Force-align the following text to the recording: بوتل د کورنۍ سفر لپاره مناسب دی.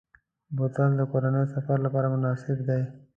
بوتل 0.55 0.91
د 0.97 1.01
کورنۍ 1.11 1.45
سفر 1.55 1.77
لپاره 1.85 2.07
مناسب 2.13 2.57
دی. 2.67 2.81